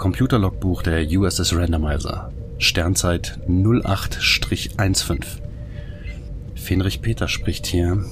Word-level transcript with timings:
Computerlogbuch 0.00 0.82
der 0.82 1.06
USS 1.06 1.54
Randomizer. 1.54 2.32
Sternzeit 2.56 3.38
08-15. 3.46 5.26
Fenrich 6.54 7.02
Peter 7.02 7.28
spricht 7.28 7.66
hier. 7.66 8.02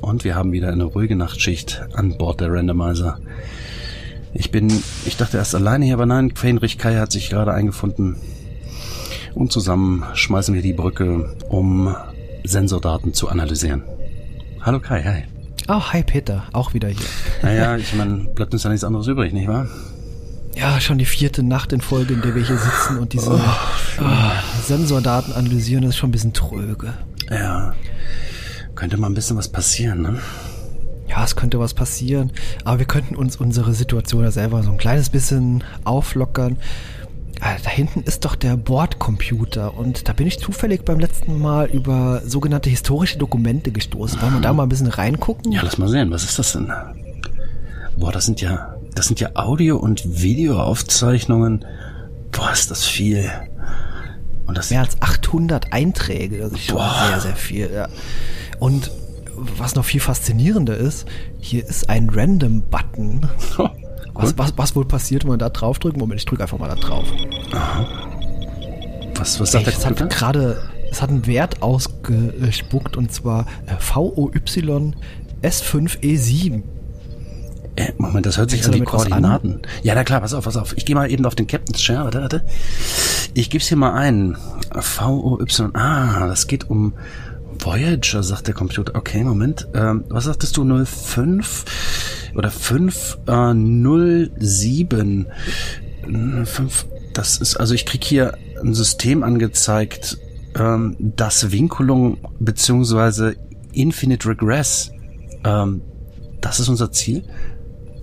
Und 0.00 0.22
wir 0.22 0.36
haben 0.36 0.52
wieder 0.52 0.70
eine 0.70 0.84
ruhige 0.84 1.16
Nachtschicht 1.16 1.82
an 1.94 2.16
Bord 2.18 2.40
der 2.40 2.52
Randomizer. 2.52 3.18
Ich 4.32 4.52
bin, 4.52 4.68
ich 5.06 5.16
dachte 5.16 5.38
erst 5.38 5.56
alleine 5.56 5.84
hier, 5.84 5.94
aber 5.94 6.06
nein, 6.06 6.36
Fenrich 6.36 6.78
Kai 6.78 6.98
hat 6.98 7.10
sich 7.10 7.30
gerade 7.30 7.52
eingefunden. 7.52 8.14
Und 9.34 9.50
zusammen 9.50 10.04
schmeißen 10.14 10.54
wir 10.54 10.62
die 10.62 10.72
Brücke, 10.72 11.34
um 11.48 11.96
Sensordaten 12.44 13.12
zu 13.12 13.28
analysieren. 13.28 13.82
Hallo 14.60 14.78
Kai, 14.78 15.02
hi. 15.02 15.24
Oh, 15.66 15.80
hi 15.80 16.04
Peter, 16.04 16.44
auch 16.52 16.74
wieder 16.74 16.90
hier. 16.90 17.08
Naja, 17.42 17.76
ich 17.76 17.92
meine, 17.96 18.28
bleibt 18.36 18.52
uns 18.52 18.62
ja 18.62 18.70
nichts 18.70 18.84
anderes 18.84 19.08
übrig, 19.08 19.32
nicht 19.32 19.48
wahr? 19.48 19.66
Ja, 20.56 20.80
schon 20.80 20.98
die 20.98 21.04
vierte 21.04 21.42
Nacht 21.42 21.72
in 21.72 21.80
Folge, 21.80 22.14
in 22.14 22.22
der 22.22 22.34
wir 22.34 22.44
hier 22.44 22.58
sitzen 22.58 22.98
und 22.98 23.12
diese 23.12 23.32
oh. 23.32 23.40
Oh, 24.00 24.62
Sensordaten 24.62 25.32
analysieren, 25.32 25.82
das 25.82 25.90
ist 25.90 25.96
schon 25.96 26.10
ein 26.10 26.12
bisschen 26.12 26.32
tröge. 26.32 26.94
Ja, 27.30 27.74
könnte 28.74 28.96
mal 28.96 29.08
ein 29.08 29.14
bisschen 29.14 29.36
was 29.36 29.48
passieren, 29.48 30.02
ne? 30.02 30.18
Ja, 31.08 31.24
es 31.24 31.36
könnte 31.36 31.58
was 31.58 31.74
passieren, 31.74 32.32
aber 32.64 32.78
wir 32.78 32.86
könnten 32.86 33.14
uns 33.14 33.36
unsere 33.36 33.74
Situation 33.74 34.22
ja 34.22 34.30
selber 34.30 34.62
so 34.62 34.70
ein 34.70 34.78
kleines 34.78 35.10
bisschen 35.10 35.64
auflockern. 35.84 36.56
Ah, 37.40 37.56
da 37.62 37.70
hinten 37.70 38.02
ist 38.02 38.24
doch 38.24 38.36
der 38.36 38.56
Bordcomputer 38.56 39.76
und 39.76 40.08
da 40.08 40.12
bin 40.12 40.26
ich 40.26 40.38
zufällig 40.38 40.84
beim 40.84 40.98
letzten 40.98 41.38
Mal 41.40 41.66
über 41.66 42.22
sogenannte 42.24 42.70
historische 42.70 43.18
Dokumente 43.18 43.70
gestoßen. 43.70 44.22
Wollen 44.22 44.34
wir 44.34 44.40
da 44.40 44.52
mal 44.52 44.62
ein 44.62 44.68
bisschen 44.68 44.86
reingucken? 44.86 45.52
Ja, 45.52 45.62
lass 45.62 45.76
mal 45.76 45.88
sehen, 45.88 46.10
was 46.10 46.24
ist 46.24 46.38
das 46.38 46.52
denn? 46.52 46.72
Boah, 47.96 48.12
das 48.12 48.24
sind 48.26 48.40
ja 48.40 48.73
das 48.94 49.06
sind 49.06 49.20
ja 49.20 49.30
Audio- 49.34 49.76
und 49.76 50.22
Videoaufzeichnungen. 50.22 51.64
Boah, 52.32 52.52
ist 52.52 52.70
das 52.70 52.84
viel. 52.84 53.30
Und 54.46 54.58
das 54.58 54.70
Mehr 54.70 54.80
als 54.80 55.00
800 55.00 55.72
Einträge, 55.72 56.38
das 56.38 56.52
ist 56.52 56.66
schon 56.66 56.76
Boah. 56.76 57.06
sehr, 57.08 57.20
sehr 57.20 57.36
viel. 57.36 57.70
Ja. 57.72 57.88
Und 58.58 58.90
was 59.36 59.74
noch 59.74 59.84
viel 59.84 60.00
faszinierender 60.00 60.76
ist, 60.76 61.06
hier 61.40 61.66
ist 61.66 61.88
ein 61.88 62.10
Random-Button. 62.10 63.28
Oh, 63.58 63.68
was, 64.22 64.38
was, 64.38 64.52
was 64.56 64.76
wohl 64.76 64.84
passiert, 64.84 65.24
wenn 65.24 65.30
man 65.30 65.38
da 65.40 65.48
drauf 65.48 65.80
drückt? 65.80 65.96
Moment, 65.96 66.20
ich 66.20 66.24
drücke 66.24 66.42
einfach 66.42 66.58
mal 66.58 66.68
da 66.68 66.76
drauf. 66.76 67.04
Aha. 67.52 67.84
Was, 69.16 69.40
was 69.40 69.50
sagt 69.50 69.66
Ey, 69.66 69.94
der 69.94 70.06
gerade, 70.06 70.62
es 70.90 71.02
hat 71.02 71.10
einen 71.10 71.26
Wert 71.26 71.62
ausgespuckt 71.62 72.96
und 72.96 73.12
zwar 73.12 73.46
äh, 73.66 73.74
VOY 73.80 74.30
S5E7. 75.42 76.62
Äh, 77.76 77.92
Moment, 77.98 78.26
das 78.26 78.38
hört 78.38 78.50
sich 78.50 78.64
an 78.64 78.72
die 78.72 78.80
Koordinaten. 78.80 79.62
Ja, 79.82 79.94
na 79.94 80.02
klar, 80.04 80.20
pass 80.20 80.34
auf, 80.34 80.44
pass 80.44 80.56
auf. 80.56 80.74
Ich 80.76 80.86
gehe 80.86 80.94
mal 80.94 81.10
eben 81.10 81.26
auf 81.26 81.34
den 81.34 81.48
Captain's 81.48 81.82
Share, 81.82 82.04
warte, 82.04 82.20
warte. 82.20 82.44
Ich 83.34 83.50
gebe 83.50 83.64
hier 83.64 83.76
mal 83.76 83.94
ein. 83.94 84.36
V-O-Y. 84.78 85.74
Ah, 85.74 86.28
das 86.28 86.46
geht 86.46 86.70
um 86.70 86.92
Voyager, 87.58 88.22
sagt 88.22 88.46
der 88.46 88.54
Computer. 88.54 88.94
Okay, 88.94 89.24
Moment. 89.24 89.66
Ähm, 89.74 90.04
was 90.08 90.24
sagtest 90.24 90.56
du? 90.56 90.64
05 90.64 91.64
oder 92.34 92.50
507? 92.50 95.26
Äh, 96.06 96.44
5, 96.44 96.86
das 97.12 97.38
ist, 97.38 97.56
also 97.56 97.74
ich 97.74 97.86
krieg 97.86 98.04
hier 98.04 98.36
ein 98.62 98.74
System 98.74 99.22
angezeigt, 99.22 100.18
ähm, 100.56 100.96
das 100.98 101.50
Vinculum 101.50 102.18
beziehungsweise 102.38 103.36
Infinite 103.72 104.28
Regress. 104.28 104.92
Ähm, 105.44 105.80
das 106.40 106.60
ist 106.60 106.68
unser 106.68 106.92
Ziel. 106.92 107.24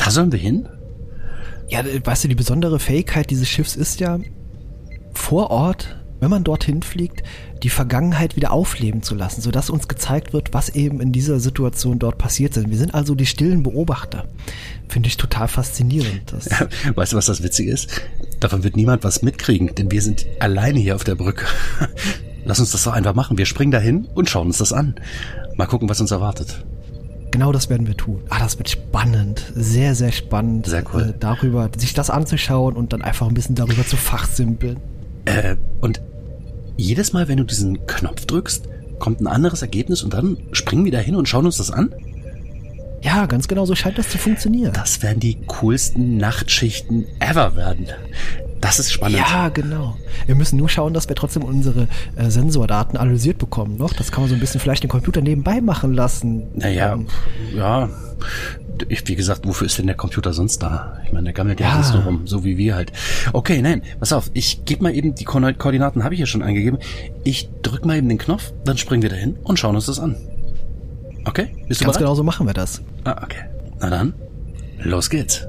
Da 0.00 0.10
sollen 0.10 0.32
wir 0.32 0.38
hin? 0.38 0.66
Ja, 1.68 1.84
weißt 1.84 2.24
du, 2.24 2.28
die 2.28 2.34
besondere 2.34 2.78
Fähigkeit 2.78 3.28
dieses 3.28 3.48
Schiffs 3.48 3.76
ist 3.76 4.00
ja, 4.00 4.18
vor 5.12 5.50
Ort, 5.50 5.98
wenn 6.20 6.30
man 6.30 6.42
dorthin 6.42 6.82
fliegt, 6.82 7.22
die 7.62 7.68
Vergangenheit 7.68 8.34
wieder 8.34 8.50
aufleben 8.50 9.02
zu 9.02 9.14
lassen, 9.14 9.42
sodass 9.42 9.68
uns 9.68 9.88
gezeigt 9.88 10.32
wird, 10.32 10.54
was 10.54 10.70
eben 10.70 11.02
in 11.02 11.12
dieser 11.12 11.38
Situation 11.38 11.98
dort 11.98 12.16
passiert 12.16 12.56
ist. 12.56 12.70
Wir 12.70 12.78
sind 12.78 12.94
also 12.94 13.14
die 13.14 13.26
stillen 13.26 13.62
Beobachter. 13.62 14.26
Finde 14.88 15.08
ich 15.08 15.18
total 15.18 15.48
faszinierend. 15.48 16.32
Ja, 16.50 16.66
weißt 16.94 17.12
du, 17.12 17.18
was 17.18 17.26
das 17.26 17.42
Witzige 17.42 17.70
ist? 17.70 17.90
Davon 18.40 18.64
wird 18.64 18.76
niemand 18.76 19.04
was 19.04 19.20
mitkriegen, 19.20 19.74
denn 19.74 19.90
wir 19.90 20.00
sind 20.00 20.24
alleine 20.38 20.80
hier 20.80 20.94
auf 20.94 21.04
der 21.04 21.14
Brücke. 21.14 21.44
Lass 22.46 22.58
uns 22.58 22.70
das 22.70 22.84
doch 22.84 22.94
einfach 22.94 23.14
machen. 23.14 23.36
Wir 23.36 23.44
springen 23.44 23.70
dahin 23.70 24.06
und 24.14 24.30
schauen 24.30 24.46
uns 24.46 24.58
das 24.58 24.72
an. 24.72 24.94
Mal 25.56 25.66
gucken, 25.66 25.90
was 25.90 26.00
uns 26.00 26.10
erwartet. 26.10 26.64
Genau 27.30 27.52
das 27.52 27.70
werden 27.70 27.86
wir 27.86 27.96
tun. 27.96 28.22
Ah, 28.28 28.38
das 28.38 28.58
wird 28.58 28.68
spannend. 28.68 29.52
Sehr, 29.54 29.94
sehr 29.94 30.12
spannend. 30.12 30.66
Sehr 30.66 30.84
cool. 30.92 31.10
Äh, 31.10 31.14
darüber, 31.18 31.70
sich 31.76 31.94
das 31.94 32.10
anzuschauen 32.10 32.74
und 32.76 32.92
dann 32.92 33.02
einfach 33.02 33.28
ein 33.28 33.34
bisschen 33.34 33.54
darüber 33.54 33.86
zu 33.86 33.96
fachsimpeln. 33.96 34.78
Äh, 35.26 35.56
und 35.80 36.00
jedes 36.76 37.12
Mal, 37.12 37.28
wenn 37.28 37.36
du 37.36 37.44
diesen 37.44 37.86
Knopf 37.86 38.26
drückst, 38.26 38.68
kommt 38.98 39.20
ein 39.20 39.26
anderes 39.26 39.62
Ergebnis 39.62 40.02
und 40.02 40.14
dann 40.14 40.38
springen 40.52 40.84
wir 40.84 40.92
da 40.92 40.98
hin 40.98 41.16
und 41.16 41.28
schauen 41.28 41.46
uns 41.46 41.56
das 41.56 41.70
an? 41.70 41.94
Ja, 43.02 43.26
ganz 43.26 43.48
genau, 43.48 43.64
so 43.64 43.74
scheint 43.74 43.96
das 43.96 44.10
zu 44.10 44.18
funktionieren. 44.18 44.72
Das 44.74 45.02
werden 45.02 45.20
die 45.20 45.38
coolsten 45.46 46.18
Nachtschichten 46.18 47.06
ever 47.18 47.56
werden. 47.56 47.86
Das 48.60 48.78
ist 48.78 48.92
spannend. 48.92 49.18
Ja, 49.18 49.48
genau. 49.48 49.96
Wir 50.26 50.34
müssen 50.34 50.58
nur 50.58 50.68
schauen, 50.68 50.92
dass 50.92 51.08
wir 51.08 51.16
trotzdem 51.16 51.42
unsere 51.44 51.88
äh, 52.16 52.28
Sensordaten 52.28 52.98
analysiert 52.98 53.38
bekommen. 53.38 53.76
Noch, 53.78 53.92
das 53.94 54.12
kann 54.12 54.22
man 54.22 54.28
so 54.28 54.34
ein 54.34 54.40
bisschen 54.40 54.60
vielleicht 54.60 54.82
den 54.82 54.90
Computer 54.90 55.22
nebenbei 55.22 55.60
machen 55.60 55.94
lassen. 55.94 56.48
Naja, 56.54 56.92
ähm, 56.92 57.06
ja. 57.54 57.88
Ich, 58.88 59.06
wie 59.08 59.16
gesagt, 59.16 59.46
wofür 59.46 59.66
ist 59.66 59.78
denn 59.78 59.86
der 59.86 59.96
Computer 59.96 60.32
sonst 60.32 60.62
da? 60.62 60.98
Ich 61.04 61.12
meine, 61.12 61.24
der 61.24 61.32
gammelt 61.32 61.60
ja, 61.60 61.68
ja 61.68 61.74
sonst 61.82 61.94
nur 61.94 62.04
rum, 62.04 62.26
so 62.26 62.44
wie 62.44 62.58
wir 62.58 62.74
halt. 62.74 62.92
Okay, 63.32 63.62
nein, 63.62 63.82
pass 63.98 64.12
auf, 64.12 64.30
ich 64.34 64.64
gebe 64.64 64.82
mal 64.82 64.94
eben, 64.94 65.14
die 65.14 65.24
Ko 65.24 65.40
Koordinaten 65.56 66.04
habe 66.04 66.14
ich 66.14 66.20
ja 66.20 66.26
schon 66.26 66.42
eingegeben. 66.42 66.78
Ich 67.24 67.48
drück 67.62 67.84
mal 67.86 67.96
eben 67.96 68.08
den 68.08 68.18
Knopf, 68.18 68.52
dann 68.64 68.76
springen 68.76 69.02
wir 69.02 69.10
dahin 69.10 69.36
und 69.42 69.58
schauen 69.58 69.74
uns 69.74 69.86
das 69.86 69.98
an. 69.98 70.16
Okay? 71.24 71.48
Bist 71.66 71.80
du 71.80 71.84
Ganz 71.84 71.96
bereit? 71.96 71.98
genau 71.98 72.14
so 72.14 72.22
machen 72.22 72.46
wir 72.46 72.54
das. 72.54 72.82
Ah, 73.04 73.20
okay. 73.22 73.44
Na 73.80 73.90
dann, 73.90 74.14
los 74.82 75.08
geht's. 75.10 75.46